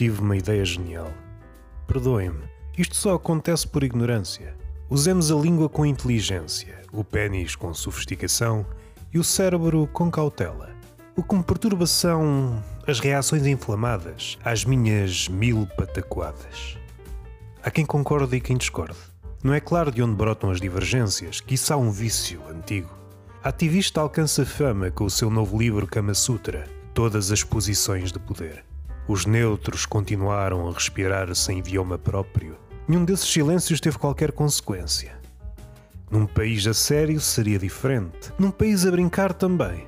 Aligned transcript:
tive 0.00 0.22
uma 0.22 0.34
ideia 0.34 0.64
genial. 0.64 1.12
Perdoem-me, 1.86 2.44
isto 2.78 2.96
só 2.96 3.16
acontece 3.16 3.68
por 3.68 3.84
ignorância. 3.84 4.56
Usemos 4.88 5.30
a 5.30 5.34
língua 5.34 5.68
com 5.68 5.84
inteligência, 5.84 6.80
o 6.90 7.04
pênis 7.04 7.54
com 7.54 7.74
sofisticação 7.74 8.64
e 9.12 9.18
o 9.18 9.24
cérebro 9.24 9.86
com 9.92 10.10
cautela. 10.10 10.70
O 11.14 11.22
que 11.22 11.34
me 11.34 11.42
perturba 11.42 11.86
são 11.86 12.64
as 12.86 12.98
reações 12.98 13.44
inflamadas 13.44 14.38
às 14.42 14.64
minhas 14.64 15.28
mil 15.28 15.68
patacoadas. 15.76 16.78
Há 17.62 17.70
quem 17.70 17.84
concorde 17.84 18.38
e 18.38 18.40
quem 18.40 18.56
discorde. 18.56 18.96
Não 19.44 19.52
é 19.52 19.60
claro 19.60 19.92
de 19.92 20.02
onde 20.02 20.16
brotam 20.16 20.50
as 20.50 20.62
divergências, 20.62 21.42
que 21.42 21.56
isso 21.56 21.74
há 21.74 21.76
um 21.76 21.90
vício 21.90 22.40
antigo. 22.48 22.88
A 23.44 23.50
ativista 23.50 24.00
alcança 24.00 24.46
fama 24.46 24.90
com 24.90 25.04
o 25.04 25.10
seu 25.10 25.28
novo 25.28 25.58
livro 25.58 25.86
Kama 25.86 26.14
Sutra, 26.14 26.66
todas 26.94 27.30
as 27.30 27.44
posições 27.44 28.10
de 28.10 28.18
poder. 28.18 28.69
Os 29.10 29.26
neutros 29.26 29.86
continuaram 29.86 30.68
a 30.68 30.72
respirar 30.72 31.34
sem 31.34 31.58
idioma 31.58 31.98
próprio. 31.98 32.56
Nenhum 32.86 33.04
desses 33.04 33.28
silêncios 33.28 33.80
teve 33.80 33.98
qualquer 33.98 34.30
consequência. 34.30 35.18
Num 36.08 36.26
país 36.26 36.64
a 36.64 36.72
sério 36.72 37.18
seria 37.18 37.58
diferente. 37.58 38.32
Num 38.38 38.52
país 38.52 38.86
a 38.86 38.90
brincar 38.92 39.32
também. 39.32 39.84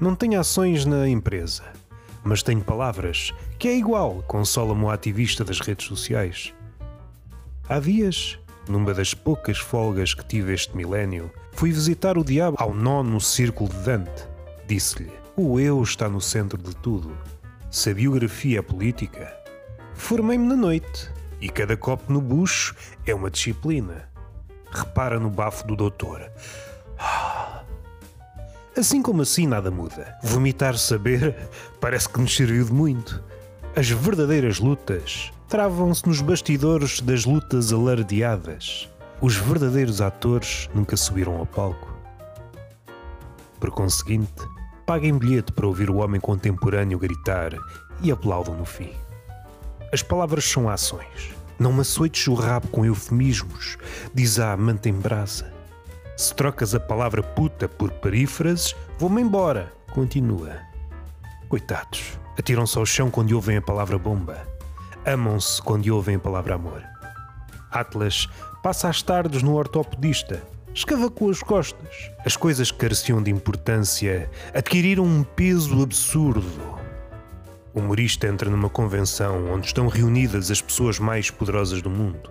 Não 0.00 0.16
tenho 0.16 0.40
ações 0.40 0.84
na 0.84 1.08
empresa, 1.08 1.62
mas 2.24 2.42
tenho 2.42 2.60
palavras, 2.60 3.32
que 3.56 3.68
é 3.68 3.76
igual, 3.76 4.24
consola-me 4.26 4.82
o 4.82 4.90
ativista 4.90 5.44
das 5.44 5.60
redes 5.60 5.86
sociais. 5.86 6.52
Há 7.68 7.78
dias, 7.78 8.36
numa 8.68 8.92
das 8.92 9.14
poucas 9.14 9.58
folgas 9.58 10.12
que 10.12 10.26
tive 10.26 10.52
este 10.52 10.76
milénio, 10.76 11.30
fui 11.52 11.70
visitar 11.70 12.18
o 12.18 12.24
diabo 12.24 12.56
ao 12.58 12.74
nono 12.74 13.20
círculo 13.20 13.70
de 13.70 13.78
Dante. 13.78 14.26
Disse-lhe: 14.66 15.12
O 15.36 15.60
eu 15.60 15.80
está 15.80 16.08
no 16.08 16.20
centro 16.20 16.60
de 16.60 16.74
tudo. 16.74 17.16
Se 17.70 17.90
a 17.90 17.94
biografia 17.94 18.60
é 18.60 18.62
política, 18.62 19.30
formei-me 19.92 20.46
na 20.46 20.56
noite 20.56 21.12
e 21.38 21.50
cada 21.50 21.76
copo 21.76 22.10
no 22.10 22.20
bucho 22.20 22.74
é 23.06 23.14
uma 23.14 23.30
disciplina. 23.30 24.08
Repara 24.70 25.20
no 25.20 25.28
bafo 25.28 25.66
do 25.66 25.76
doutor. 25.76 26.32
Assim 28.74 29.02
como 29.02 29.20
assim 29.20 29.46
nada 29.46 29.70
muda. 29.70 30.16
Vomitar 30.22 30.78
saber 30.78 31.36
parece 31.78 32.08
que 32.08 32.18
nos 32.20 32.34
serviu 32.34 32.64
de 32.64 32.72
muito. 32.72 33.22
As 33.76 33.90
verdadeiras 33.90 34.58
lutas 34.58 35.30
travam-se 35.46 36.06
nos 36.06 36.22
bastidores 36.22 37.02
das 37.02 37.26
lutas 37.26 37.70
alardeadas. 37.70 38.88
Os 39.20 39.36
verdadeiros 39.36 40.00
atores 40.00 40.70
nunca 40.74 40.96
subiram 40.96 41.36
ao 41.36 41.44
palco. 41.44 41.94
Por 43.60 43.70
conseguinte, 43.72 44.42
paguem 44.88 45.18
bilhete 45.18 45.52
para 45.52 45.66
ouvir 45.66 45.90
o 45.90 45.98
homem 45.98 46.18
contemporâneo 46.18 46.98
gritar 46.98 47.52
e 48.00 48.10
aplaudam 48.10 48.56
no 48.56 48.64
fim. 48.64 48.90
As 49.92 50.02
palavras 50.02 50.46
são 50.46 50.66
ações. 50.66 51.34
Não 51.58 51.74
me 51.74 51.82
açoites 51.82 52.26
o 52.26 52.32
rabo 52.32 52.68
com 52.68 52.86
eufemismos, 52.86 53.76
diz 54.14 54.38
a 54.38 54.52
amante 54.54 54.88
em 54.88 54.94
brasa. 54.94 55.52
Se 56.16 56.34
trocas 56.34 56.74
a 56.74 56.80
palavra 56.80 57.22
puta 57.22 57.68
por 57.68 57.90
perífrases, 57.90 58.74
vou-me 58.98 59.20
embora. 59.20 59.70
Continua. 59.92 60.56
Coitados, 61.50 62.18
atiram-se 62.38 62.78
ao 62.78 62.86
chão 62.86 63.10
quando 63.10 63.32
ouvem 63.32 63.58
a 63.58 63.62
palavra 63.62 63.98
bomba. 63.98 64.38
Amam-se 65.04 65.60
quando 65.60 65.86
ouvem 65.90 66.16
a 66.16 66.18
palavra 66.20 66.54
amor. 66.54 66.82
Atlas 67.70 68.26
passa 68.62 68.88
as 68.88 69.02
tardes 69.02 69.42
no 69.42 69.54
ortopedista. 69.54 70.42
Escava 70.78 71.10
com 71.10 71.28
as 71.28 71.42
costas. 71.42 72.12
As 72.24 72.36
coisas 72.36 72.70
careciam 72.70 73.20
de 73.20 73.32
importância 73.32 74.30
adquiriram 74.54 75.02
um 75.04 75.24
peso 75.24 75.82
absurdo. 75.82 76.78
O 77.74 77.80
humorista 77.80 78.28
entra 78.28 78.48
numa 78.48 78.70
convenção 78.70 79.50
onde 79.50 79.66
estão 79.66 79.88
reunidas 79.88 80.52
as 80.52 80.62
pessoas 80.62 81.00
mais 81.00 81.32
poderosas 81.32 81.82
do 81.82 81.90
mundo. 81.90 82.30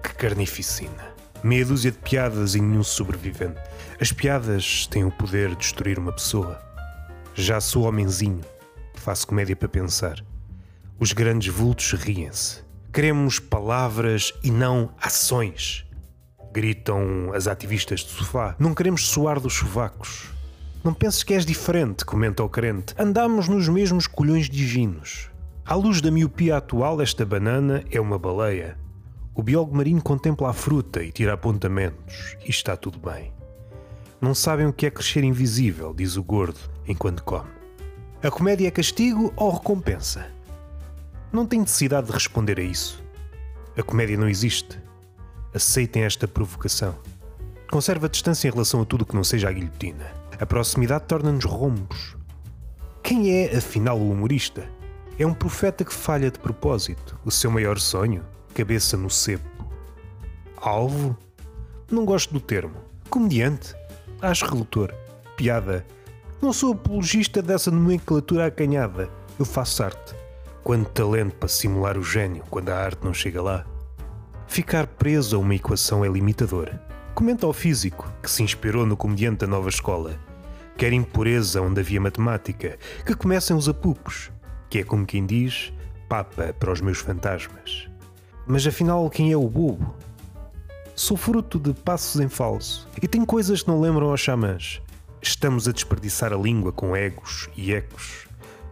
Que 0.00 0.14
carnificina! 0.14 1.12
Meia 1.42 1.66
dúzia 1.66 1.90
de 1.90 1.98
piadas 1.98 2.54
e 2.54 2.60
nenhum 2.60 2.84
sobrevivente. 2.84 3.60
As 4.00 4.12
piadas 4.12 4.86
têm 4.86 5.02
o 5.04 5.10
poder 5.10 5.48
de 5.48 5.56
destruir 5.56 5.98
uma 5.98 6.12
pessoa. 6.12 6.56
Já 7.34 7.60
sou 7.60 7.82
homenzinho, 7.82 8.42
faço 8.94 9.26
comédia 9.26 9.56
para 9.56 9.68
pensar. 9.68 10.24
Os 11.00 11.12
grandes 11.12 11.52
vultos 11.52 11.94
riem-se. 11.94 12.62
Queremos 12.92 13.40
palavras 13.40 14.32
e 14.44 14.52
não 14.52 14.94
ações. 15.02 15.87
Gritam 16.52 17.32
as 17.34 17.46
ativistas 17.46 18.00
de 18.00 18.10
sofá. 18.10 18.56
Não 18.58 18.74
queremos 18.74 19.06
soar 19.08 19.38
dos 19.38 19.54
sovacos. 19.54 20.30
Não 20.82 20.94
penses 20.94 21.22
que 21.22 21.34
és 21.34 21.44
diferente, 21.44 22.04
comenta 22.04 22.42
o 22.42 22.48
crente. 22.48 22.94
Andamos 22.98 23.48
nos 23.48 23.68
mesmos 23.68 24.06
colhões 24.06 24.48
divinos. 24.48 25.30
À 25.64 25.74
luz 25.74 26.00
da 26.00 26.10
miopia 26.10 26.56
atual, 26.56 27.02
esta 27.02 27.26
banana 27.26 27.84
é 27.90 28.00
uma 28.00 28.18
baleia. 28.18 28.78
O 29.34 29.42
biólogo 29.42 29.76
marinho 29.76 30.02
contempla 30.02 30.50
a 30.50 30.52
fruta 30.52 31.02
e 31.02 31.12
tira 31.12 31.34
apontamentos. 31.34 32.36
E 32.44 32.50
está 32.50 32.76
tudo 32.76 32.98
bem. 32.98 33.32
Não 34.20 34.34
sabem 34.34 34.66
o 34.66 34.72
que 34.72 34.86
é 34.86 34.90
crescer 34.90 35.22
invisível, 35.22 35.94
diz 35.94 36.16
o 36.16 36.22
gordo, 36.24 36.58
enquanto 36.86 37.22
come. 37.22 37.50
A 38.22 38.30
comédia 38.30 38.66
é 38.66 38.70
castigo 38.70 39.32
ou 39.36 39.52
recompensa? 39.52 40.26
Não 41.32 41.46
tem 41.46 41.60
necessidade 41.60 42.08
de 42.08 42.12
responder 42.14 42.58
a 42.58 42.62
isso. 42.62 43.00
A 43.76 43.82
comédia 43.82 44.16
não 44.16 44.28
existe. 44.28 44.80
Aceitem 45.54 46.02
esta 46.02 46.28
provocação. 46.28 46.94
Conserva 47.70 48.06
a 48.06 48.08
distância 48.08 48.48
em 48.48 48.50
relação 48.50 48.82
a 48.82 48.84
tudo 48.84 49.04
que 49.04 49.14
não 49.14 49.24
seja 49.24 49.48
a 49.48 49.52
guilhotina. 49.52 50.10
A 50.40 50.46
proximidade 50.46 51.04
torna-nos 51.06 51.44
rombos. 51.44 52.16
Quem 53.02 53.30
é, 53.30 53.56
afinal, 53.56 53.98
o 53.98 54.10
humorista? 54.10 54.68
É 55.18 55.26
um 55.26 55.34
profeta 55.34 55.84
que 55.84 55.92
falha 55.92 56.30
de 56.30 56.38
propósito. 56.38 57.18
O 57.24 57.30
seu 57.30 57.50
maior 57.50 57.78
sonho? 57.78 58.24
Cabeça 58.54 58.96
no 58.96 59.10
cepo. 59.10 59.66
Alvo? 60.56 61.16
Não 61.90 62.04
gosto 62.04 62.32
do 62.32 62.40
termo. 62.40 62.76
Comediante? 63.10 63.74
Acho 64.20 64.46
relutor. 64.46 64.94
Piada? 65.36 65.84
Não 66.40 66.52
sou 66.52 66.72
apologista 66.72 67.42
dessa 67.42 67.70
nomenclatura 67.70 68.46
acanhada. 68.46 69.08
Eu 69.38 69.44
faço 69.44 69.82
arte. 69.82 70.14
Quanto 70.62 70.90
talento 70.90 71.34
para 71.36 71.48
simular 71.48 71.98
o 71.98 72.02
gênio 72.02 72.44
quando 72.50 72.68
a 72.68 72.76
arte 72.76 73.04
não 73.04 73.12
chega 73.12 73.42
lá. 73.42 73.66
Ficar 74.48 74.86
preso 74.86 75.36
a 75.36 75.38
uma 75.38 75.54
equação 75.54 76.04
é 76.04 76.08
limitador. 76.08 76.70
Comenta 77.14 77.46
ao 77.46 77.52
físico, 77.52 78.10
que 78.22 78.30
se 78.30 78.42
inspirou 78.42 78.86
no 78.86 78.96
comediante 78.96 79.40
da 79.40 79.46
nova 79.46 79.68
escola. 79.68 80.18
Quer 80.76 80.92
impureza 80.92 81.60
onde 81.60 81.80
havia 81.80 82.00
matemática, 82.00 82.78
que 83.04 83.14
comecem 83.14 83.54
os 83.54 83.68
apupos, 83.68 84.32
que 84.70 84.78
é 84.78 84.84
como 84.84 85.06
quem 85.06 85.26
diz, 85.26 85.72
papa 86.08 86.54
para 86.58 86.72
os 86.72 86.80
meus 86.80 86.98
fantasmas. 86.98 87.88
Mas 88.46 88.66
afinal, 88.66 89.08
quem 89.10 89.30
é 89.30 89.36
o 89.36 89.48
bobo? 89.48 89.94
Sou 90.94 91.16
fruto 91.16 91.58
de 91.58 91.74
passos 91.74 92.20
em 92.20 92.28
falso 92.28 92.88
e 93.00 93.06
tenho 93.06 93.26
coisas 93.26 93.62
que 93.62 93.68
não 93.68 93.80
lembram 93.80 94.10
aos 94.10 94.20
xamãs. 94.20 94.80
Estamos 95.20 95.68
a 95.68 95.72
desperdiçar 95.72 96.32
a 96.32 96.36
língua 96.36 96.72
com 96.72 96.96
egos 96.96 97.48
e 97.54 97.72
ecos, 97.72 98.26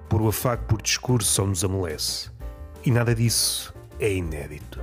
por 0.08 0.22
o 0.22 0.28
afago 0.28 0.64
por 0.64 0.80
discurso 0.80 1.30
só 1.30 1.46
nos 1.46 1.62
amolece. 1.62 2.30
E 2.84 2.90
nada 2.90 3.14
disso 3.14 3.74
é 4.00 4.12
inédito. 4.12 4.80